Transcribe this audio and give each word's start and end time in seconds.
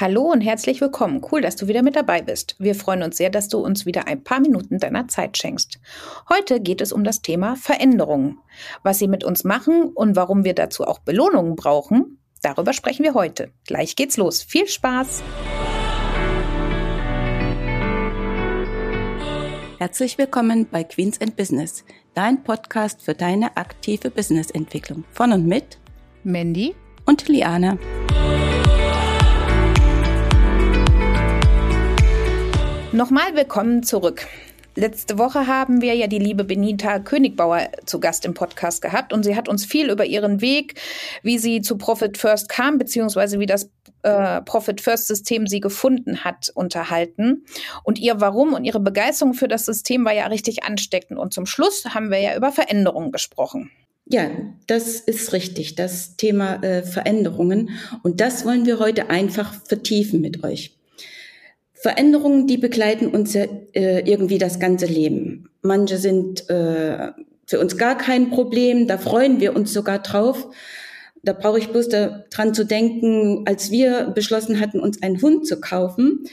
Hallo 0.00 0.30
und 0.30 0.42
herzlich 0.42 0.80
willkommen. 0.80 1.20
Cool, 1.28 1.40
dass 1.40 1.56
du 1.56 1.66
wieder 1.66 1.82
mit 1.82 1.96
dabei 1.96 2.22
bist. 2.22 2.54
Wir 2.60 2.76
freuen 2.76 3.02
uns 3.02 3.16
sehr, 3.16 3.30
dass 3.30 3.48
du 3.48 3.58
uns 3.58 3.84
wieder 3.84 4.06
ein 4.06 4.22
paar 4.22 4.38
Minuten 4.38 4.78
deiner 4.78 5.08
Zeit 5.08 5.36
schenkst. 5.36 5.80
Heute 6.28 6.60
geht 6.60 6.80
es 6.80 6.92
um 6.92 7.02
das 7.02 7.20
Thema 7.20 7.56
Veränderungen. 7.56 8.38
Was 8.84 9.00
sie 9.00 9.08
mit 9.08 9.24
uns 9.24 9.42
machen 9.42 9.90
und 9.92 10.14
warum 10.14 10.44
wir 10.44 10.54
dazu 10.54 10.84
auch 10.84 11.00
Belohnungen 11.00 11.56
brauchen, 11.56 12.20
darüber 12.42 12.72
sprechen 12.74 13.02
wir 13.02 13.14
heute. 13.14 13.50
Gleich 13.66 13.96
geht's 13.96 14.16
los. 14.16 14.40
Viel 14.40 14.68
Spaß! 14.68 15.20
Herzlich 19.78 20.16
willkommen 20.16 20.68
bei 20.70 20.84
Queens 20.84 21.20
and 21.20 21.34
Business, 21.34 21.84
dein 22.14 22.44
Podcast 22.44 23.02
für 23.02 23.14
deine 23.14 23.56
aktive 23.56 24.10
Businessentwicklung. 24.12 25.02
Von 25.10 25.32
und 25.32 25.44
mit 25.44 25.80
Mandy 26.22 26.76
und 27.04 27.26
Liane. 27.26 27.80
Nochmal 32.98 33.36
willkommen 33.36 33.84
zurück. 33.84 34.26
Letzte 34.74 35.18
Woche 35.18 35.46
haben 35.46 35.82
wir 35.82 35.94
ja 35.94 36.08
die 36.08 36.18
liebe 36.18 36.42
Benita 36.42 36.98
Königbauer 36.98 37.68
zu 37.86 38.00
Gast 38.00 38.24
im 38.24 38.34
Podcast 38.34 38.82
gehabt 38.82 39.12
und 39.12 39.22
sie 39.22 39.36
hat 39.36 39.48
uns 39.48 39.64
viel 39.64 39.88
über 39.88 40.04
ihren 40.04 40.40
Weg, 40.40 40.80
wie 41.22 41.38
sie 41.38 41.60
zu 41.60 41.78
Profit 41.78 42.18
First 42.18 42.48
kam, 42.48 42.76
beziehungsweise 42.76 43.38
wie 43.38 43.46
das 43.46 43.70
äh, 44.02 44.40
Profit 44.40 44.80
First 44.80 45.06
System 45.06 45.46
sie 45.46 45.60
gefunden 45.60 46.24
hat, 46.24 46.50
unterhalten. 46.52 47.44
Und 47.84 48.00
ihr 48.00 48.20
Warum 48.20 48.52
und 48.52 48.64
ihre 48.64 48.80
Begeisterung 48.80 49.32
für 49.32 49.46
das 49.46 49.64
System 49.64 50.04
war 50.04 50.12
ja 50.12 50.26
richtig 50.26 50.64
ansteckend. 50.64 51.20
Und 51.20 51.32
zum 51.32 51.46
Schluss 51.46 51.84
haben 51.84 52.10
wir 52.10 52.18
ja 52.18 52.36
über 52.36 52.50
Veränderungen 52.50 53.12
gesprochen. 53.12 53.70
Ja, 54.06 54.28
das 54.66 54.98
ist 54.98 55.32
richtig, 55.32 55.76
das 55.76 56.16
Thema 56.16 56.64
äh, 56.64 56.82
Veränderungen. 56.82 57.70
Und 58.02 58.20
das 58.20 58.44
wollen 58.44 58.66
wir 58.66 58.80
heute 58.80 59.08
einfach 59.08 59.54
vertiefen 59.66 60.20
mit 60.20 60.42
euch. 60.42 60.77
Veränderungen, 61.80 62.46
die 62.46 62.56
begleiten 62.56 63.08
uns 63.08 63.34
ja 63.34 63.44
äh, 63.72 64.00
irgendwie 64.00 64.38
das 64.38 64.58
ganze 64.58 64.86
Leben. 64.86 65.48
Manche 65.62 65.98
sind 65.98 66.48
äh, 66.50 67.12
für 67.46 67.60
uns 67.60 67.76
gar 67.76 67.96
kein 67.96 68.30
Problem, 68.30 68.86
da 68.86 68.98
freuen 68.98 69.40
wir 69.40 69.54
uns 69.54 69.72
sogar 69.72 70.00
drauf. 70.00 70.48
Da 71.22 71.32
brauche 71.32 71.58
ich 71.58 71.68
bloß 71.68 71.88
daran 71.88 72.54
zu 72.54 72.64
denken, 72.64 73.44
als 73.46 73.70
wir 73.70 74.12
beschlossen 74.14 74.60
hatten, 74.60 74.80
uns 74.80 75.02
einen 75.02 75.20
Hund 75.20 75.46
zu 75.46 75.60
kaufen. 75.60 76.24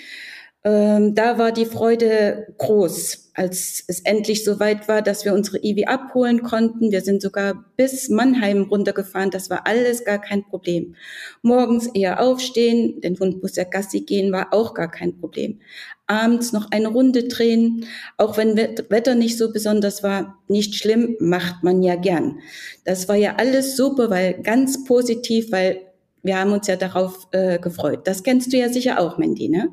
Ähm, 0.64 1.16
da 1.16 1.38
war 1.38 1.52
die 1.52 1.66
Freude 1.66 2.48
groß, 2.58 3.25
als 3.36 3.84
es 3.88 4.00
endlich 4.00 4.46
so 4.46 4.60
weit 4.62 4.88
war, 4.88 5.02
dass 5.02 5.26
wir 5.26 5.34
unsere 5.34 5.62
Ivi 5.62 5.86
abholen 5.86 6.42
konnten. 6.42 6.92
Wir 6.92 7.02
sind 7.02 7.22
sogar 7.22 7.66
bis 7.76 8.10
Mannheim 8.10 8.64
runtergefahren. 8.64 9.30
Das 9.30 9.50
war 9.50 9.68
alles 9.68 10.06
gar 10.06 10.20
kein 10.20 10.46
Problem. 10.46 10.96
Morgens 11.42 11.88
eher 11.88 12.22
aufstehen, 12.22 13.02
den 13.02 13.20
Hund 13.20 13.42
muss 13.42 13.58
ja 13.58 13.66
Gassi 13.66 14.02
gehen, 14.02 14.32
war 14.32 14.54
auch 14.54 14.74
gar 14.74 14.90
kein 14.90 15.20
Problem. 15.20 15.60
Abends 16.08 16.54
noch 16.54 16.72
eine 16.72 16.88
Runde 16.88 17.28
drehen, 17.28 17.86
auch 18.18 18.38
wenn 18.38 18.56
Wetter 18.56 19.16
nicht 19.16 19.38
so 19.38 19.52
besonders 19.52 20.02
war, 20.02 20.38
nicht 20.48 20.76
schlimm, 20.76 21.18
macht 21.20 21.62
man 21.64 21.84
ja 21.84 21.96
gern. 21.96 22.40
Das 22.86 23.10
war 23.10 23.16
ja 23.16 23.36
alles 23.36 23.76
super, 23.76 24.10
weil 24.10 24.42
ganz 24.44 24.86
positiv, 24.86 25.52
weil 25.52 25.82
wir 26.24 26.38
haben 26.40 26.54
uns 26.54 26.68
ja 26.68 26.78
darauf 26.78 27.28
äh, 27.32 27.60
gefreut. 27.60 28.08
Das 28.08 28.24
kennst 28.24 28.54
du 28.54 28.58
ja 28.58 28.70
sicher 28.70 29.00
auch, 29.00 29.18
Mandy, 29.18 29.50
ne? 29.50 29.70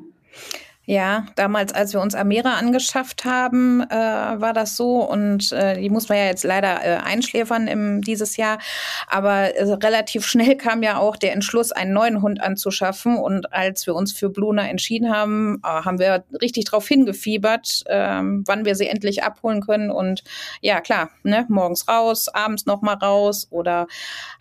Ja, 0.85 1.27
damals, 1.35 1.73
als 1.73 1.93
wir 1.93 2.01
uns 2.01 2.13
Amera 2.13 2.55
angeschafft 2.55 3.23
haben, 3.23 3.79
äh, 3.89 3.95
war 3.95 4.51
das 4.51 4.75
so. 4.75 4.97
Und 4.97 5.53
äh, 5.53 5.79
die 5.79 5.89
muss 5.89 6.09
man 6.09 6.17
ja 6.17 6.25
jetzt 6.25 6.43
leider 6.43 6.83
äh, 6.83 6.97
einschläfern 6.97 7.69
im, 7.69 8.01
dieses 8.01 8.35
Jahr. 8.35 8.59
Aber 9.07 9.55
äh, 9.55 9.63
relativ 9.75 10.25
schnell 10.25 10.57
kam 10.57 10.83
ja 10.83 10.97
auch 10.97 11.15
der 11.15 11.31
Entschluss, 11.31 11.71
einen 11.71 11.93
neuen 11.93 12.21
Hund 12.21 12.41
anzuschaffen. 12.41 13.15
Und 13.15 13.53
als 13.53 13.87
wir 13.87 13.95
uns 13.95 14.11
für 14.11 14.29
Bluna 14.29 14.67
entschieden 14.67 15.09
haben, 15.09 15.61
äh, 15.63 15.67
haben 15.67 15.99
wir 15.99 16.25
richtig 16.41 16.65
darauf 16.65 16.85
hingefiebert, 16.85 17.83
äh, 17.85 18.19
wann 18.21 18.65
wir 18.65 18.75
sie 18.75 18.87
endlich 18.87 19.23
abholen 19.23 19.61
können. 19.61 19.89
Und 19.89 20.25
ja, 20.59 20.81
klar, 20.81 21.11
ne, 21.23 21.45
morgens 21.47 21.87
raus, 21.87 22.27
abends 22.27 22.65
nochmal 22.65 22.95
raus. 22.95 23.47
Oder 23.51 23.87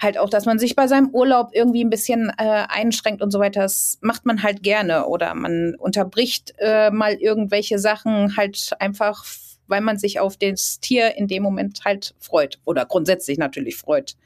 halt 0.00 0.19
auch, 0.19 0.28
dass 0.28 0.44
man 0.44 0.59
sich 0.59 0.74
bei 0.74 0.88
seinem 0.88 1.10
Urlaub 1.10 1.50
irgendwie 1.53 1.84
ein 1.84 1.91
bisschen 1.91 2.32
äh, 2.36 2.64
einschränkt 2.69 3.22
und 3.22 3.30
so 3.30 3.38
weiter. 3.38 3.60
Das 3.60 3.98
macht 4.00 4.26
man 4.26 4.42
halt 4.42 4.64
gerne. 4.64 5.06
Oder 5.06 5.36
man 5.36 5.76
unterbricht 5.76 6.31
nicht 6.32 6.54
äh, 6.59 6.91
mal 6.91 7.15
irgendwelche 7.15 7.78
Sachen 7.78 8.37
halt 8.37 8.70
einfach, 8.78 9.25
weil 9.66 9.81
man 9.81 9.98
sich 9.98 10.19
auf 10.19 10.37
das 10.37 10.81
Tier 10.81 11.16
in 11.16 11.28
dem 11.28 11.43
Moment 11.43 11.84
halt 11.84 12.15
freut 12.19 12.59
oder 12.65 12.87
grundsätzlich 12.87 13.38
natürlich 13.38 13.76
freut. 13.76 14.16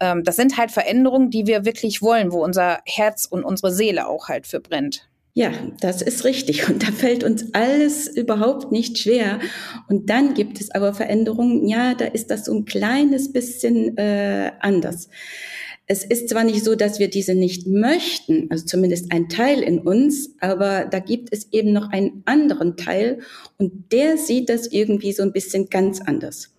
Ähm, 0.00 0.24
das 0.24 0.36
sind 0.36 0.56
halt 0.56 0.70
Veränderungen, 0.70 1.30
die 1.30 1.46
wir 1.46 1.64
wirklich 1.64 2.02
wollen, 2.02 2.32
wo 2.32 2.42
unser 2.42 2.80
Herz 2.86 3.26
und 3.26 3.44
unsere 3.44 3.72
Seele 3.72 4.08
auch 4.08 4.28
halt 4.28 4.46
für 4.46 4.60
brennt. 4.60 5.08
Ja, 5.36 5.50
das 5.80 6.00
ist 6.00 6.24
richtig. 6.24 6.68
Und 6.68 6.82
da 6.82 6.92
fällt 6.92 7.24
uns 7.24 7.52
alles 7.54 8.06
überhaupt 8.06 8.70
nicht 8.72 8.98
schwer. 8.98 9.40
Und 9.88 10.08
dann 10.08 10.34
gibt 10.34 10.60
es 10.60 10.70
aber 10.70 10.94
Veränderungen. 10.94 11.66
Ja, 11.66 11.94
da 11.94 12.04
ist 12.04 12.30
das 12.30 12.44
so 12.44 12.54
ein 12.54 12.64
kleines 12.64 13.32
bisschen 13.32 13.98
äh, 13.98 14.52
anders. 14.60 15.08
Es 15.86 16.02
ist 16.02 16.30
zwar 16.30 16.44
nicht 16.44 16.64
so, 16.64 16.74
dass 16.74 16.98
wir 16.98 17.08
diese 17.08 17.34
nicht 17.34 17.66
möchten, 17.66 18.46
also 18.50 18.64
zumindest 18.64 19.12
ein 19.12 19.28
Teil 19.28 19.62
in 19.62 19.80
uns, 19.80 20.30
aber 20.40 20.86
da 20.86 20.98
gibt 20.98 21.28
es 21.30 21.52
eben 21.52 21.72
noch 21.72 21.90
einen 21.90 22.22
anderen 22.24 22.76
Teil 22.76 23.20
und 23.58 23.92
der 23.92 24.16
sieht 24.16 24.48
das 24.48 24.66
irgendwie 24.66 25.12
so 25.12 25.22
ein 25.22 25.32
bisschen 25.32 25.68
ganz 25.68 26.00
anders. 26.00 26.54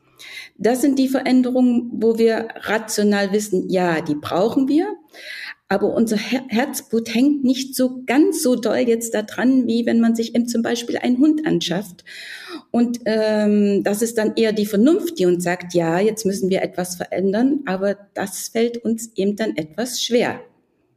Das 0.57 0.81
sind 0.81 0.99
die 0.99 1.09
Veränderungen, 1.09 1.89
wo 1.93 2.17
wir 2.17 2.47
rational 2.61 3.31
wissen, 3.31 3.69
ja, 3.69 4.01
die 4.01 4.15
brauchen 4.15 4.67
wir, 4.67 4.95
aber 5.67 5.93
unser 5.93 6.17
Herzblut 6.17 7.13
hängt 7.13 7.43
nicht 7.43 7.75
so 7.75 8.03
ganz 8.05 8.43
so 8.43 8.55
doll 8.55 8.77
jetzt 8.77 9.15
da 9.15 9.23
dran, 9.23 9.65
wie 9.67 9.85
wenn 9.85 9.99
man 9.99 10.15
sich 10.15 10.35
eben 10.35 10.47
zum 10.47 10.61
Beispiel 10.61 10.97
einen 10.97 11.17
Hund 11.17 11.45
anschafft. 11.47 12.03
Und 12.69 12.99
ähm, 13.05 13.83
das 13.83 14.01
ist 14.01 14.17
dann 14.17 14.35
eher 14.35 14.53
die 14.53 14.67
Vernunft, 14.67 15.17
die 15.17 15.25
uns 15.25 15.43
sagt, 15.43 15.73
ja, 15.73 15.99
jetzt 15.99 16.25
müssen 16.25 16.49
wir 16.49 16.61
etwas 16.61 16.95
verändern, 16.95 17.61
aber 17.65 17.97
das 18.13 18.49
fällt 18.49 18.77
uns 18.77 19.11
eben 19.15 19.35
dann 19.35 19.57
etwas 19.57 20.01
schwer. 20.01 20.41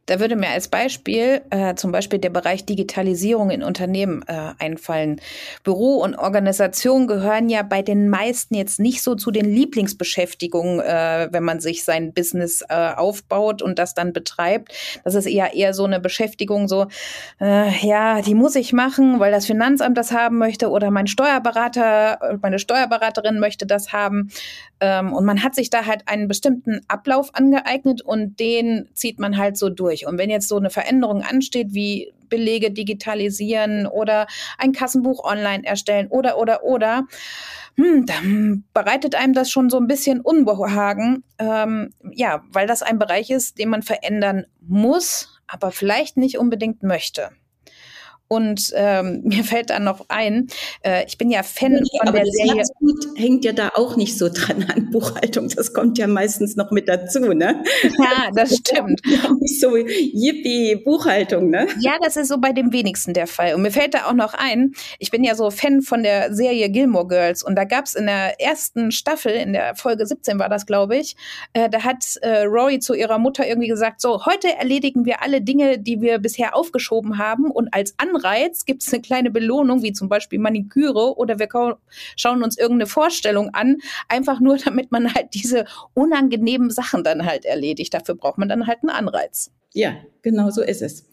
Da 0.09 0.19
würde 0.19 0.35
mir 0.35 0.49
als 0.49 0.69
Beispiel 0.69 1.41
äh, 1.51 1.75
zum 1.75 1.91
Beispiel 1.91 2.17
der 2.17 2.31
Bereich 2.31 2.65
Digitalisierung 2.65 3.51
in 3.51 3.61
Unternehmen 3.61 4.23
äh, 4.27 4.53
einfallen. 4.57 5.21
Büro 5.63 5.97
und 5.97 6.15
Organisation 6.15 7.05
gehören 7.05 7.47
ja 7.47 7.61
bei 7.61 7.83
den 7.83 8.09
meisten 8.09 8.55
jetzt 8.55 8.79
nicht 8.79 9.03
so 9.03 9.13
zu 9.13 9.29
den 9.29 9.45
Lieblingsbeschäftigungen, 9.45 10.79
äh, 10.79 11.27
wenn 11.31 11.43
man 11.43 11.59
sich 11.59 11.83
sein 11.83 12.11
Business 12.11 12.63
äh, 12.67 12.73
aufbaut 12.73 13.61
und 13.61 13.77
das 13.77 13.93
dann 13.93 14.11
betreibt. 14.11 14.73
Das 15.03 15.13
ist 15.13 15.27
eher 15.27 15.53
eher 15.53 15.75
so 15.75 15.85
eine 15.85 15.99
Beschäftigung, 15.99 16.67
so 16.67 16.87
äh, 17.39 17.69
ja, 17.85 18.23
die 18.23 18.33
muss 18.33 18.55
ich 18.55 18.73
machen, 18.73 19.19
weil 19.19 19.31
das 19.31 19.45
Finanzamt 19.45 19.95
das 19.95 20.11
haben 20.11 20.39
möchte 20.39 20.71
oder 20.71 20.89
mein 20.89 21.05
Steuerberater, 21.05 22.39
meine 22.41 22.57
Steuerberaterin 22.57 23.39
möchte 23.39 23.67
das 23.67 23.93
haben. 23.93 24.31
Ähm, 24.79 25.13
und 25.13 25.25
man 25.25 25.43
hat 25.43 25.53
sich 25.55 25.69
da 25.69 25.85
halt 25.85 26.07
einen 26.07 26.27
bestimmten 26.27 26.81
Ablauf 26.87 27.29
angeeignet 27.35 28.01
und 28.01 28.39
den 28.39 28.87
zieht 28.93 29.19
man 29.19 29.37
halt 29.37 29.57
so 29.57 29.69
durch. 29.69 29.98
Und 30.07 30.17
wenn 30.17 30.29
jetzt 30.29 30.47
so 30.47 30.57
eine 30.57 30.69
Veränderung 30.69 31.21
ansteht, 31.21 31.73
wie 31.73 32.13
Belege 32.29 32.71
digitalisieren 32.71 33.87
oder 33.87 34.27
ein 34.57 34.71
Kassenbuch 34.71 35.23
online 35.23 35.65
erstellen 35.65 36.07
oder, 36.07 36.37
oder, 36.37 36.63
oder, 36.63 37.07
hm, 37.75 38.05
dann 38.05 38.63
bereitet 38.73 39.15
einem 39.15 39.33
das 39.33 39.49
schon 39.49 39.69
so 39.69 39.77
ein 39.77 39.87
bisschen 39.87 40.21
Unbehagen. 40.21 41.23
Ähm, 41.37 41.93
ja, 42.11 42.43
weil 42.51 42.67
das 42.67 42.81
ein 42.81 42.99
Bereich 42.99 43.29
ist, 43.29 43.57
den 43.57 43.69
man 43.69 43.81
verändern 43.81 44.45
muss, 44.61 45.39
aber 45.47 45.71
vielleicht 45.71 46.17
nicht 46.17 46.37
unbedingt 46.37 46.83
möchte. 46.83 47.31
Und 48.29 48.71
ähm, 48.75 49.21
mir 49.25 49.43
fällt 49.43 49.71
dann 49.71 49.83
noch 49.83 50.05
ein, 50.07 50.47
äh, 50.83 51.05
ich 51.05 51.17
bin 51.17 51.29
ja 51.29 51.43
Fan 51.43 51.73
nee, 51.73 51.81
von 51.99 52.07
aber 52.07 52.19
der 52.19 52.25
das 52.25 52.35
Serie. 52.35 52.55
Herzblut 52.57 53.05
hängt 53.15 53.43
ja 53.43 53.51
da 53.51 53.71
auch 53.75 53.97
nicht 53.97 54.17
so 54.17 54.29
dran 54.29 54.65
an 54.73 54.91
Buchhaltung. 54.91 55.49
Das 55.49 55.73
kommt 55.73 55.97
ja 55.97 56.07
meistens 56.07 56.55
noch 56.55 56.71
mit 56.71 56.87
dazu, 56.87 57.19
ne? 57.33 57.63
Ja, 57.83 58.29
das 58.33 58.55
stimmt. 58.55 59.01
nicht 59.41 59.59
so 59.59 59.75
yippie 59.75 60.75
Buchhaltung, 60.75 61.49
ne? 61.49 61.67
Ja, 61.79 61.97
das 62.01 62.15
ist 62.15 62.29
so 62.29 62.37
bei 62.37 62.53
dem 62.53 62.71
wenigsten 62.71 63.13
der 63.13 63.27
Fall. 63.27 63.55
Und 63.55 63.63
mir 63.63 63.71
fällt 63.71 63.95
da 63.95 64.05
auch 64.05 64.13
noch 64.13 64.33
ein, 64.33 64.73
ich 64.99 65.11
bin 65.11 65.23
ja 65.23 65.35
so 65.35 65.49
Fan 65.49 65.81
von 65.81 66.03
der 66.03 66.33
Serie 66.33 66.69
Gilmore 66.69 67.07
Girls. 67.07 67.43
Und 67.43 67.55
da 67.55 67.63
gab 67.63 67.85
es 67.85 67.95
in 67.95 68.05
der 68.05 68.39
ersten 68.39 68.91
Staffel, 68.91 69.31
in 69.31 69.53
der 69.53 69.75
Folge 69.75 70.05
17 70.05 70.37
war 70.37 70.49
das, 70.49 70.67
glaube 70.67 70.97
ich, 70.97 71.15
äh, 71.53 71.69
da 71.69 71.83
hat 71.83 72.05
äh, 72.21 72.43
Rory 72.43 72.79
zu 72.79 72.93
ihrer 72.93 73.17
Mutter 73.17 73.47
irgendwie 73.47 73.67
gesagt, 73.67 74.01
so, 74.01 74.25
heute 74.25 74.55
erledigen 74.55 75.05
wir 75.05 75.23
alle 75.23 75.41
Dinge, 75.41 75.79
die 75.79 76.01
wir 76.01 76.19
bisher 76.19 76.55
aufgeschoben 76.55 77.17
haben. 77.17 77.49
Und 77.49 77.73
als 77.73 77.95
andere 77.97 78.18
Anreiz, 78.19 78.65
gibt 78.65 78.83
es 78.83 78.93
eine 78.93 79.01
kleine 79.01 79.31
Belohnung, 79.31 79.81
wie 79.83 79.93
zum 79.93 80.09
Beispiel 80.09 80.39
Maniküre 80.39 81.17
oder 81.17 81.39
wir 81.39 81.77
schauen 82.15 82.43
uns 82.43 82.57
irgendeine 82.57 82.87
Vorstellung 82.87 83.49
an, 83.53 83.77
einfach 84.07 84.39
nur, 84.39 84.57
damit 84.63 84.91
man 84.91 85.13
halt 85.13 85.33
diese 85.33 85.65
unangenehmen 85.93 86.69
Sachen 86.69 87.03
dann 87.03 87.25
halt 87.25 87.45
erledigt. 87.45 87.93
Dafür 87.93 88.15
braucht 88.15 88.37
man 88.37 88.49
dann 88.49 88.67
halt 88.67 88.79
einen 88.81 88.89
Anreiz. 88.89 89.51
Ja, 89.73 89.95
genau 90.21 90.49
so 90.49 90.61
ist 90.61 90.81
es. 90.81 91.05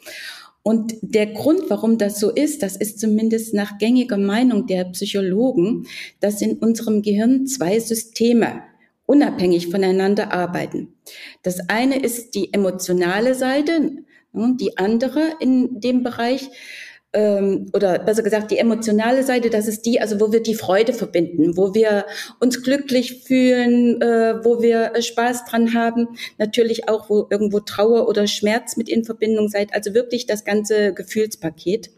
Und 0.63 0.97
der 1.01 1.27
Grund, 1.27 1.61
warum 1.69 1.97
das 1.97 2.19
so 2.19 2.31
ist, 2.31 2.63
das 2.63 2.77
ist 2.77 2.99
zumindest 2.99 3.55
nach 3.55 3.79
gängiger 3.79 4.19
Meinung 4.19 4.67
der 4.67 4.85
Psychologen, 4.87 5.87
dass 6.19 6.43
in 6.43 6.55
unserem 6.59 7.03
Gehirn 7.03 7.47
zwei 7.47 7.79
Systeme 7.79 8.63
unabhängig 9.05 9.69
voneinander 9.69 10.33
arbeiten. 10.33 10.95
Das 11.45 11.69
eine 11.69 12.01
ist 12.01 12.35
die 12.35 12.53
emotionale 12.53 13.37
Seite, 13.37 13.93
Die 14.37 14.77
andere 14.77 15.33
in 15.41 15.81
dem 15.81 16.03
Bereich 16.03 16.51
ähm, 17.13 17.71
oder 17.73 17.99
besser 17.99 18.23
gesagt 18.23 18.51
die 18.51 18.59
emotionale 18.59 19.23
Seite, 19.23 19.49
das 19.51 19.67
ist 19.67 19.87
die, 19.87 20.01
also 20.01 20.21
wo 20.21 20.33
wir 20.33 20.43
die 20.43 20.55
Freude 20.55 20.93
verbinden, 20.93 21.57
wo 21.57 21.75
wir 21.75 22.05
uns 22.41 22.63
glücklich 22.63 23.25
fühlen, 23.25 24.01
äh, 24.03 24.45
wo 24.45 24.61
wir 24.61 24.93
äh, 24.95 25.03
Spaß 25.03 25.47
dran 25.47 25.75
haben, 25.75 26.09
natürlich 26.39 26.89
auch 26.89 27.09
wo 27.09 27.27
irgendwo 27.31 27.61
Trauer 27.61 28.09
oder 28.09 28.27
Schmerz 28.27 28.77
mit 28.77 28.89
in 28.89 29.05
Verbindung 29.05 29.49
seid, 29.49 29.75
also 29.75 29.95
wirklich 29.95 30.27
das 30.27 30.45
ganze 30.45 30.93
Gefühlspaket. 30.93 31.91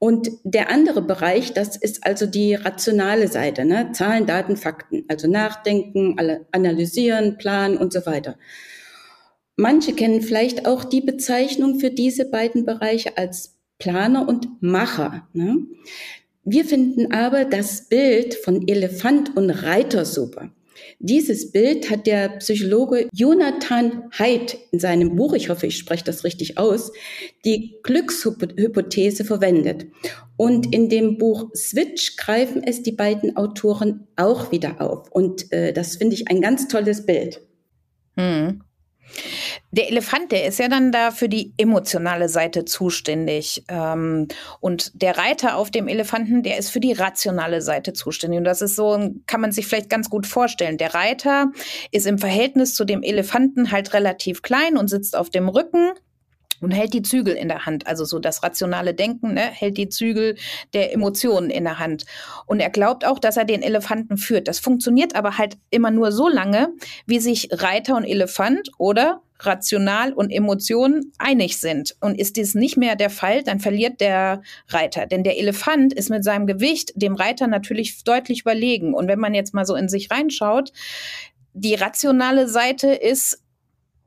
Und 0.00 0.28
der 0.42 0.68
andere 0.68 1.00
Bereich, 1.00 1.54
das 1.54 1.76
ist 1.76 2.04
also 2.04 2.26
die 2.26 2.54
rationale 2.54 3.28
Seite, 3.28 3.64
ne? 3.64 3.92
Zahlen, 3.92 4.26
Daten, 4.26 4.56
Fakten, 4.56 5.04
also 5.08 5.28
nachdenken, 5.28 6.16
analysieren, 6.50 7.38
planen 7.38 7.78
und 7.78 7.92
so 7.92 8.04
weiter. 8.04 8.36
Manche 9.56 9.94
kennen 9.94 10.20
vielleicht 10.20 10.66
auch 10.66 10.84
die 10.84 11.00
Bezeichnung 11.00 11.78
für 11.78 11.90
diese 11.90 12.24
beiden 12.24 12.66
Bereiche 12.66 13.16
als 13.16 13.53
Planer 13.84 14.26
und 14.26 14.62
Macher. 14.62 15.28
Ne? 15.34 15.58
Wir 16.42 16.64
finden 16.64 17.12
aber 17.12 17.44
das 17.44 17.86
Bild 17.90 18.34
von 18.34 18.66
Elefant 18.66 19.36
und 19.36 19.50
Reiter 19.50 20.06
super. 20.06 20.50
Dieses 21.00 21.52
Bild 21.52 21.90
hat 21.90 22.06
der 22.06 22.30
Psychologe 22.38 23.10
Jonathan 23.12 24.04
Haidt 24.18 24.56
in 24.72 24.78
seinem 24.78 25.16
Buch, 25.16 25.34
ich 25.34 25.50
hoffe, 25.50 25.66
ich 25.66 25.76
spreche 25.76 26.04
das 26.04 26.24
richtig 26.24 26.56
aus, 26.56 26.92
die 27.44 27.76
Glückshypothese 27.82 29.26
verwendet. 29.26 29.86
Und 30.38 30.74
in 30.74 30.88
dem 30.88 31.18
Buch 31.18 31.50
Switch 31.54 32.16
greifen 32.16 32.62
es 32.64 32.82
die 32.82 32.92
beiden 32.92 33.36
Autoren 33.36 34.06
auch 34.16 34.50
wieder 34.50 34.80
auf. 34.80 35.10
Und 35.10 35.52
äh, 35.52 35.74
das 35.74 35.96
finde 35.96 36.14
ich 36.14 36.28
ein 36.28 36.40
ganz 36.40 36.68
tolles 36.68 37.04
Bild. 37.04 37.42
Hm. 38.16 38.62
Der 39.74 39.90
Elefant, 39.90 40.30
der 40.30 40.46
ist 40.46 40.60
ja 40.60 40.68
dann 40.68 40.92
da 40.92 41.10
für 41.10 41.28
die 41.28 41.52
emotionale 41.56 42.28
Seite 42.28 42.64
zuständig. 42.64 43.64
Ähm, 43.66 44.28
und 44.60 45.02
der 45.02 45.18
Reiter 45.18 45.56
auf 45.56 45.72
dem 45.72 45.88
Elefanten, 45.88 46.44
der 46.44 46.58
ist 46.58 46.70
für 46.70 46.78
die 46.78 46.92
rationale 46.92 47.60
Seite 47.60 47.92
zuständig. 47.92 48.38
Und 48.38 48.44
das 48.44 48.62
ist 48.62 48.76
so, 48.76 49.10
kann 49.26 49.40
man 49.40 49.50
sich 49.50 49.66
vielleicht 49.66 49.90
ganz 49.90 50.08
gut 50.08 50.28
vorstellen. 50.28 50.78
Der 50.78 50.94
Reiter 50.94 51.50
ist 51.90 52.06
im 52.06 52.18
Verhältnis 52.18 52.74
zu 52.74 52.84
dem 52.84 53.02
Elefanten 53.02 53.72
halt 53.72 53.94
relativ 53.94 54.42
klein 54.42 54.76
und 54.76 54.86
sitzt 54.86 55.16
auf 55.16 55.28
dem 55.28 55.48
Rücken 55.48 55.90
und 56.60 56.70
hält 56.70 56.94
die 56.94 57.02
Zügel 57.02 57.34
in 57.34 57.48
der 57.48 57.66
Hand. 57.66 57.88
Also 57.88 58.04
so 58.04 58.20
das 58.20 58.44
rationale 58.44 58.94
Denken, 58.94 59.34
ne, 59.34 59.40
hält 59.40 59.76
die 59.76 59.88
Zügel 59.88 60.36
der 60.72 60.92
Emotionen 60.92 61.50
in 61.50 61.64
der 61.64 61.80
Hand. 61.80 62.04
Und 62.46 62.60
er 62.60 62.70
glaubt 62.70 63.04
auch, 63.04 63.18
dass 63.18 63.36
er 63.36 63.44
den 63.44 63.62
Elefanten 63.62 64.18
führt. 64.18 64.46
Das 64.46 64.60
funktioniert 64.60 65.16
aber 65.16 65.36
halt 65.36 65.56
immer 65.70 65.90
nur 65.90 66.12
so 66.12 66.28
lange, 66.28 66.68
wie 67.06 67.18
sich 67.18 67.48
Reiter 67.50 67.96
und 67.96 68.04
Elefant 68.04 68.70
oder 68.78 69.20
rational 69.40 70.12
und 70.12 70.30
Emotionen 70.30 71.12
einig 71.18 71.58
sind. 71.58 71.96
Und 72.00 72.18
ist 72.18 72.36
dies 72.36 72.54
nicht 72.54 72.76
mehr 72.76 72.96
der 72.96 73.10
Fall, 73.10 73.42
dann 73.42 73.60
verliert 73.60 74.00
der 74.00 74.42
Reiter. 74.68 75.06
Denn 75.06 75.24
der 75.24 75.38
Elefant 75.38 75.92
ist 75.92 76.10
mit 76.10 76.24
seinem 76.24 76.46
Gewicht 76.46 76.92
dem 76.94 77.14
Reiter 77.14 77.46
natürlich 77.46 78.04
deutlich 78.04 78.42
überlegen. 78.42 78.94
Und 78.94 79.08
wenn 79.08 79.18
man 79.18 79.34
jetzt 79.34 79.54
mal 79.54 79.66
so 79.66 79.74
in 79.74 79.88
sich 79.88 80.10
reinschaut, 80.10 80.72
die 81.52 81.74
rationale 81.74 82.48
Seite 82.48 82.88
ist 82.88 83.40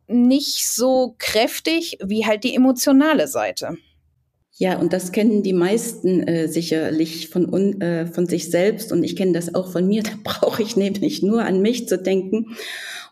nicht 0.08 0.68
so 0.68 1.16
kräftig 1.18 1.98
wie 2.04 2.26
halt 2.26 2.44
die 2.44 2.56
emotionale 2.56 3.28
Seite. 3.28 3.78
Ja, 4.60 4.80
und 4.80 4.92
das 4.92 5.12
kennen 5.12 5.44
die 5.44 5.54
meisten 5.54 6.24
äh, 6.28 6.48
sicherlich 6.48 7.30
von, 7.30 7.80
äh, 7.80 8.08
von 8.08 8.26
sich 8.26 8.50
selbst 8.50 8.92
und 8.92 9.04
ich 9.04 9.16
kenne 9.16 9.34
das 9.34 9.54
auch 9.54 9.72
von 9.72 9.88
mir. 9.88 10.02
Da 10.08 10.12
brauche 10.24 10.64
ich 10.64 10.76
nämlich 10.76 11.22
nur 11.22 11.44
an 11.44 11.62
mich 11.62 11.88
zu 11.88 11.98
denken. 11.98 12.56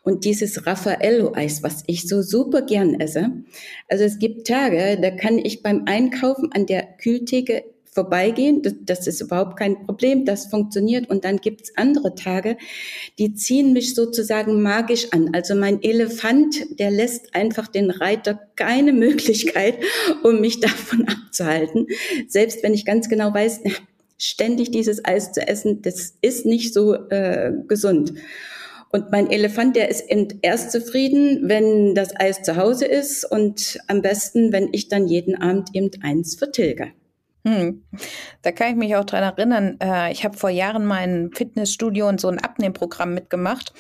Und 0.06 0.24
dieses 0.24 0.68
Raffaello-Eis, 0.68 1.64
was 1.64 1.84
ich 1.88 2.08
so 2.08 2.22
super 2.22 2.62
gern 2.62 3.00
esse. 3.00 3.32
Also 3.90 4.04
es 4.04 4.20
gibt 4.20 4.48
Tage, 4.48 5.00
da 5.02 5.10
kann 5.10 5.40
ich 5.40 5.64
beim 5.64 5.84
Einkaufen 5.88 6.52
an 6.52 6.68
der 6.68 6.84
Kühltheke 6.84 7.64
vorbeigehen. 7.92 8.62
Das, 8.62 8.76
das 8.82 9.08
ist 9.08 9.22
überhaupt 9.22 9.58
kein 9.58 9.84
Problem, 9.88 10.24
das 10.24 10.46
funktioniert. 10.46 11.10
Und 11.10 11.26
dann 11.26 11.38
gibt's 11.38 11.76
andere 11.76 12.14
Tage, 12.14 12.58
die 13.18 13.34
ziehen 13.34 13.74
mich 13.74 13.96
sozusagen 13.96 14.62
magisch 14.62 15.08
an. 15.12 15.32
Also 15.34 15.56
mein 15.56 15.82
Elefant, 15.82 16.80
der 16.80 16.92
lässt 16.92 17.34
einfach 17.34 17.68
den 17.68 17.90
Reiter 17.90 18.40
keine 18.56 18.94
Möglichkeit, 18.94 19.80
um 20.24 20.40
mich 20.40 20.60
davon 20.60 21.08
abzuhalten. 21.26 21.88
Selbst 22.28 22.62
wenn 22.62 22.76
ich 22.76 22.86
ganz 22.86 23.10
genau 23.10 23.34
weiß, 23.34 23.62
ständig 24.20 24.70
dieses 24.70 25.04
Eis 25.04 25.32
zu 25.32 25.48
essen, 25.48 25.82
das 25.82 26.14
ist 26.22 26.46
nicht 26.46 26.76
so 26.76 26.94
äh, 27.10 27.54
gesund. 27.68 28.14
Und 28.96 29.12
mein 29.12 29.30
Elefant, 29.30 29.76
der 29.76 29.90
ist 29.90 30.06
erst 30.42 30.72
zufrieden, 30.72 31.50
wenn 31.50 31.96
das 31.96 32.18
Eis 32.18 32.44
zu 32.44 32.56
Hause 32.56 32.86
ist 32.86 33.30
und 33.30 33.78
am 33.90 34.02
besten, 34.02 34.54
wenn 34.54 34.70
ich 34.72 34.88
dann 34.88 35.06
jeden 35.06 35.36
Abend 35.36 35.72
eben 35.74 35.92
eins 36.02 36.36
vertilge. 36.36 36.94
Hm. 37.46 37.84
Da 38.42 38.54
kann 38.54 38.70
ich 38.70 38.76
mich 38.78 38.96
auch 38.96 39.04
dran 39.04 39.22
erinnern, 39.22 39.78
äh, 39.84 40.14
ich 40.14 40.24
habe 40.24 40.38
vor 40.38 40.50
Jahren 40.50 40.86
mein 40.86 41.30
Fitnessstudio 41.34 42.08
und 42.08 42.22
so 42.22 42.30
ein 42.30 42.40
Abnehmprogramm 42.40 43.14
mitgemacht. 43.14 43.74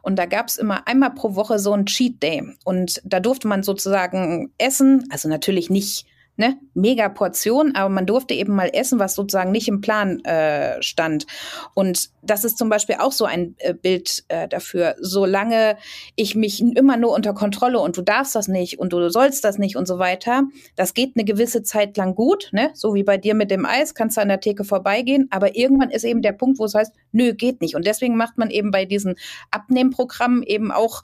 Und 0.00 0.18
da 0.18 0.24
gab 0.24 0.48
es 0.48 0.56
immer 0.56 0.88
einmal 0.88 1.12
pro 1.12 1.34
Woche 1.34 1.58
so 1.58 1.74
ein 1.74 1.84
Cheat 1.84 2.22
Day. 2.22 2.42
Und 2.64 3.02
da 3.04 3.20
durfte 3.20 3.48
man 3.48 3.62
sozusagen 3.62 4.54
essen, 4.56 5.04
also 5.10 5.28
natürlich 5.28 5.68
nicht 5.68 6.06
ne, 6.36 6.58
mega 6.74 7.08
Portion, 7.08 7.74
aber 7.74 7.88
man 7.88 8.06
durfte 8.06 8.34
eben 8.34 8.54
mal 8.54 8.70
essen, 8.72 8.98
was 8.98 9.14
sozusagen 9.14 9.52
nicht 9.52 9.68
im 9.68 9.80
Plan 9.80 10.24
äh, 10.24 10.82
stand. 10.82 11.26
Und 11.74 12.10
das 12.22 12.44
ist 12.44 12.56
zum 12.56 12.68
Beispiel 12.68 12.96
auch 12.98 13.12
so 13.12 13.24
ein 13.24 13.54
äh, 13.58 13.74
Bild 13.74 14.24
äh, 14.28 14.48
dafür. 14.48 14.96
Solange 14.98 15.76
ich 16.16 16.34
mich 16.34 16.62
immer 16.62 16.96
nur 16.96 17.12
unter 17.12 17.34
Kontrolle 17.34 17.80
und 17.80 17.96
du 17.96 18.02
darfst 18.02 18.34
das 18.34 18.48
nicht 18.48 18.78
und 18.78 18.92
du 18.92 19.10
sollst 19.10 19.44
das 19.44 19.58
nicht 19.58 19.76
und 19.76 19.86
so 19.86 19.98
weiter, 19.98 20.44
das 20.76 20.94
geht 20.94 21.12
eine 21.16 21.24
gewisse 21.24 21.62
Zeit 21.62 21.96
lang 21.96 22.14
gut, 22.14 22.48
ne? 22.52 22.70
So 22.74 22.94
wie 22.94 23.02
bei 23.02 23.18
dir 23.18 23.34
mit 23.34 23.50
dem 23.50 23.66
Eis, 23.66 23.94
kannst 23.94 24.16
du 24.16 24.22
an 24.22 24.28
der 24.28 24.40
Theke 24.40 24.64
vorbeigehen, 24.64 25.28
aber 25.30 25.56
irgendwann 25.56 25.90
ist 25.90 26.04
eben 26.04 26.22
der 26.22 26.32
Punkt, 26.32 26.58
wo 26.58 26.64
es 26.64 26.74
heißt, 26.74 26.94
nö, 27.12 27.34
geht 27.34 27.60
nicht. 27.60 27.76
Und 27.76 27.86
deswegen 27.86 28.16
macht 28.16 28.38
man 28.38 28.50
eben 28.50 28.70
bei 28.70 28.84
diesen 28.86 29.16
Abnehmprogrammen 29.50 30.42
eben 30.42 30.72
auch 30.72 31.02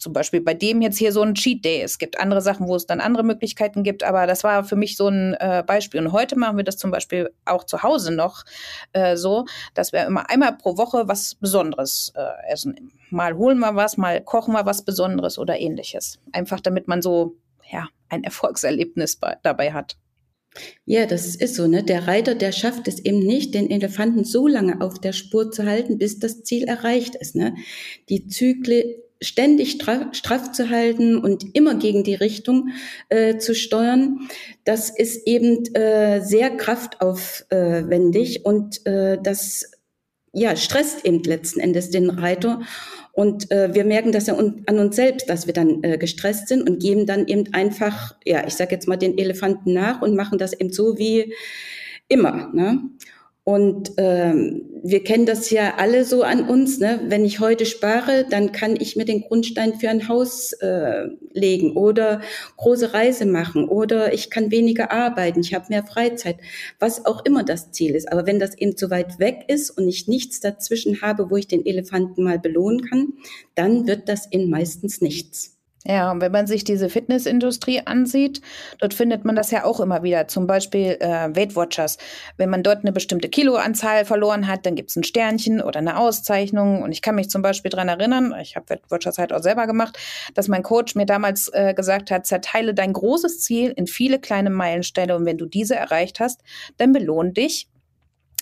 zum 0.00 0.14
Beispiel 0.14 0.40
bei 0.40 0.54
dem 0.54 0.80
jetzt 0.80 0.98
hier 0.98 1.12
so 1.12 1.20
ein 1.22 1.34
Cheat 1.34 1.64
Day. 1.64 1.82
Es 1.82 1.98
gibt 1.98 2.18
andere 2.18 2.40
Sachen, 2.40 2.66
wo 2.66 2.74
es 2.74 2.86
dann 2.86 3.00
andere 3.00 3.22
Möglichkeiten 3.22 3.82
gibt, 3.82 4.02
aber 4.02 4.26
das 4.26 4.42
war 4.42 4.64
für 4.64 4.76
mich 4.76 4.96
so 4.96 5.08
ein 5.08 5.34
äh, 5.34 5.62
Beispiel. 5.64 6.00
Und 6.00 6.12
heute 6.12 6.38
machen 6.38 6.56
wir 6.56 6.64
das 6.64 6.78
zum 6.78 6.90
Beispiel 6.90 7.30
auch 7.44 7.64
zu 7.64 7.82
Hause 7.82 8.12
noch 8.12 8.44
äh, 8.92 9.16
so, 9.16 9.44
dass 9.74 9.92
wir 9.92 10.06
immer 10.06 10.28
einmal 10.30 10.56
pro 10.56 10.78
Woche 10.78 11.06
was 11.06 11.34
Besonderes 11.34 12.12
äh, 12.16 12.52
essen. 12.52 12.92
Mal 13.10 13.36
holen 13.36 13.58
wir 13.58 13.76
was, 13.76 13.98
mal 13.98 14.22
kochen 14.22 14.54
wir 14.54 14.64
was 14.64 14.84
Besonderes 14.84 15.38
oder 15.38 15.60
ähnliches. 15.60 16.18
Einfach 16.32 16.60
damit 16.60 16.88
man 16.88 17.02
so 17.02 17.36
ja 17.70 17.88
ein 18.08 18.24
Erfolgserlebnis 18.30 19.20
dabei 19.42 19.72
hat. 19.72 19.96
Ja, 20.84 21.06
das 21.06 21.36
ist 21.36 21.54
so, 21.54 21.68
ne? 21.68 21.84
Der 21.84 22.08
Reiter, 22.08 22.34
der 22.34 22.50
schafft 22.50 22.88
es 22.88 22.98
eben 22.98 23.20
nicht, 23.20 23.54
den 23.54 23.70
Elefanten 23.70 24.24
so 24.24 24.48
lange 24.48 24.80
auf 24.80 24.98
der 24.98 25.12
Spur 25.12 25.52
zu 25.52 25.64
halten, 25.64 25.98
bis 25.98 26.18
das 26.18 26.42
Ziel 26.42 26.64
erreicht 26.64 27.14
ist, 27.14 27.36
ne? 27.36 27.54
Die 28.08 28.26
Zyklen 28.26 28.94
ständig 29.20 29.72
straff, 30.12 30.52
zu 30.52 30.70
halten 30.70 31.18
und 31.18 31.54
immer 31.54 31.74
gegen 31.74 32.04
die 32.04 32.14
Richtung 32.14 32.70
äh, 33.08 33.38
zu 33.38 33.54
steuern, 33.54 34.28
das 34.64 34.90
ist 34.90 35.26
eben 35.26 35.64
äh, 35.74 36.20
sehr 36.20 36.50
kraftaufwendig 36.56 38.44
und 38.44 38.86
äh, 38.86 39.18
das 39.22 39.70
ja, 40.32 40.54
stresst 40.56 41.04
eben 41.04 41.22
letzten 41.24 41.60
Endes 41.60 41.90
den 41.90 42.08
Reiter. 42.08 42.62
Und 43.12 43.50
äh, 43.50 43.74
wir 43.74 43.84
merken 43.84 44.12
das 44.12 44.28
ja 44.28 44.34
un 44.34 44.62
an 44.66 44.78
uns 44.78 44.96
selbst, 44.96 45.28
dass 45.28 45.46
wir 45.46 45.52
dann 45.52 45.82
äh, 45.82 45.98
gestresst 45.98 46.48
sind 46.48 46.68
und 46.68 46.80
geben 46.80 47.06
dann 47.06 47.26
eben 47.26 47.52
einfach, 47.52 48.14
ja, 48.24 48.46
ich 48.46 48.54
sage 48.54 48.72
jetzt 48.72 48.86
mal 48.86 48.96
den 48.96 49.18
Elefanten 49.18 49.72
nach 49.72 50.00
und 50.00 50.14
machen 50.14 50.38
das 50.38 50.52
eben 50.52 50.72
so 50.72 50.96
wie 50.98 51.34
immer. 52.08 52.50
Ne? 52.54 52.80
Und 53.50 53.94
ähm, 53.96 54.62
wir 54.84 55.02
kennen 55.02 55.26
das 55.26 55.50
ja 55.50 55.74
alle 55.78 56.04
so 56.04 56.22
an 56.22 56.48
uns. 56.48 56.78
Ne? 56.78 57.00
Wenn 57.08 57.24
ich 57.24 57.40
heute 57.40 57.66
spare, 57.66 58.24
dann 58.30 58.52
kann 58.52 58.76
ich 58.78 58.94
mir 58.94 59.04
den 59.04 59.22
Grundstein 59.22 59.74
für 59.74 59.90
ein 59.90 60.06
Haus 60.06 60.52
äh, 60.52 61.08
legen 61.32 61.76
oder 61.76 62.20
große 62.58 62.94
Reise 62.94 63.26
machen 63.26 63.68
oder 63.68 64.14
ich 64.14 64.30
kann 64.30 64.52
weniger 64.52 64.92
arbeiten, 64.92 65.40
ich 65.40 65.52
habe 65.52 65.66
mehr 65.68 65.82
Freizeit, 65.82 66.36
was 66.78 67.06
auch 67.06 67.24
immer 67.24 67.42
das 67.42 67.72
Ziel 67.72 67.96
ist. 67.96 68.12
Aber 68.12 68.24
wenn 68.24 68.38
das 68.38 68.56
eben 68.56 68.76
zu 68.76 68.88
weit 68.88 69.18
weg 69.18 69.46
ist 69.48 69.70
und 69.70 69.88
ich 69.88 70.06
nichts 70.06 70.38
dazwischen 70.38 71.02
habe, 71.02 71.28
wo 71.28 71.36
ich 71.36 71.48
den 71.48 71.66
Elefanten 71.66 72.22
mal 72.22 72.38
belohnen 72.38 72.84
kann, 72.84 73.14
dann 73.56 73.88
wird 73.88 74.08
das 74.08 74.30
eben 74.30 74.48
meistens 74.48 75.00
nichts. 75.00 75.59
Ja, 75.86 76.10
und 76.10 76.20
wenn 76.20 76.30
man 76.30 76.46
sich 76.46 76.62
diese 76.62 76.90
Fitnessindustrie 76.90 77.80
ansieht, 77.86 78.42
dort 78.80 78.92
findet 78.92 79.24
man 79.24 79.34
das 79.34 79.50
ja 79.50 79.64
auch 79.64 79.80
immer 79.80 80.02
wieder. 80.02 80.28
Zum 80.28 80.46
Beispiel 80.46 80.98
äh, 81.00 81.34
Weight 81.34 81.56
Watchers. 81.56 81.96
Wenn 82.36 82.50
man 82.50 82.62
dort 82.62 82.80
eine 82.80 82.92
bestimmte 82.92 83.30
Kiloanzahl 83.30 84.04
verloren 84.04 84.46
hat, 84.46 84.66
dann 84.66 84.74
gibt's 84.74 84.96
ein 84.96 85.04
Sternchen 85.04 85.62
oder 85.62 85.78
eine 85.78 85.96
Auszeichnung. 85.96 86.82
Und 86.82 86.92
ich 86.92 87.00
kann 87.00 87.14
mich 87.14 87.30
zum 87.30 87.40
Beispiel 87.40 87.70
dran 87.70 87.88
erinnern, 87.88 88.34
ich 88.42 88.56
habe 88.56 88.68
Weight 88.68 88.82
Watchers 88.90 89.16
halt 89.16 89.32
auch 89.32 89.42
selber 89.42 89.66
gemacht, 89.66 89.98
dass 90.34 90.48
mein 90.48 90.62
Coach 90.62 90.96
mir 90.96 91.06
damals 91.06 91.48
äh, 91.54 91.72
gesagt 91.72 92.10
hat, 92.10 92.26
zerteile 92.26 92.74
dein 92.74 92.92
großes 92.92 93.40
Ziel 93.40 93.72
in 93.74 93.86
viele 93.86 94.18
kleine 94.18 94.50
Meilensteine 94.50 95.16
und 95.16 95.24
wenn 95.24 95.38
du 95.38 95.46
diese 95.46 95.76
erreicht 95.76 96.20
hast, 96.20 96.42
dann 96.76 96.92
belohn 96.92 97.32
dich 97.32 97.69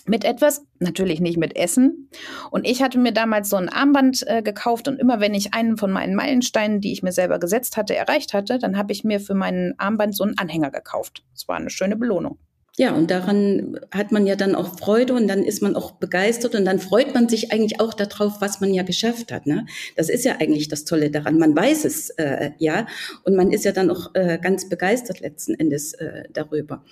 mit 0.09 0.25
etwas, 0.25 0.63
natürlich 0.79 1.21
nicht 1.21 1.37
mit 1.37 1.55
Essen. 1.55 2.09
Und 2.51 2.67
ich 2.67 2.81
hatte 2.81 2.97
mir 2.97 3.13
damals 3.13 3.49
so 3.49 3.55
ein 3.55 3.69
Armband 3.69 4.25
äh, 4.27 4.41
gekauft 4.41 4.87
und 4.87 4.99
immer 4.99 5.19
wenn 5.19 5.33
ich 5.33 5.53
einen 5.53 5.77
von 5.77 5.91
meinen 5.91 6.15
Meilensteinen, 6.15 6.81
die 6.81 6.91
ich 6.91 7.03
mir 7.03 7.11
selber 7.11 7.39
gesetzt 7.39 7.77
hatte, 7.77 7.95
erreicht 7.95 8.33
hatte, 8.33 8.59
dann 8.59 8.77
habe 8.77 8.91
ich 8.91 9.03
mir 9.03 9.19
für 9.19 9.35
meinen 9.35 9.75
Armband 9.77 10.15
so 10.15 10.23
einen 10.23 10.37
Anhänger 10.37 10.71
gekauft. 10.71 11.23
Das 11.33 11.47
war 11.47 11.57
eine 11.57 11.69
schöne 11.69 11.95
Belohnung. 11.95 12.39
Ja, 12.77 12.93
und 12.93 13.11
daran 13.11 13.77
hat 13.91 14.13
man 14.13 14.25
ja 14.25 14.37
dann 14.37 14.55
auch 14.55 14.79
Freude 14.79 15.13
und 15.13 15.27
dann 15.27 15.43
ist 15.43 15.61
man 15.61 15.75
auch 15.75 15.91
begeistert 15.91 16.55
und 16.55 16.63
dann 16.63 16.79
freut 16.79 17.13
man 17.13 17.27
sich 17.27 17.51
eigentlich 17.51 17.81
auch 17.81 17.93
darauf, 17.93 18.39
was 18.39 18.61
man 18.61 18.73
ja 18.73 18.83
geschafft 18.83 19.33
hat. 19.33 19.45
Ne? 19.45 19.65
Das 19.97 20.07
ist 20.07 20.23
ja 20.23 20.37
eigentlich 20.39 20.69
das 20.69 20.85
Tolle 20.85 21.11
daran. 21.11 21.37
Man 21.37 21.53
weiß 21.53 21.83
es 21.83 22.09
äh, 22.11 22.51
ja 22.57 22.87
und 23.25 23.35
man 23.35 23.51
ist 23.51 23.65
ja 23.65 23.73
dann 23.73 23.91
auch 23.91 24.15
äh, 24.15 24.39
ganz 24.41 24.69
begeistert 24.69 25.19
letzten 25.19 25.55
Endes 25.55 25.91
äh, 25.93 26.23
darüber. 26.31 26.85